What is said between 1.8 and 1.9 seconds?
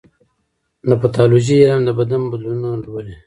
د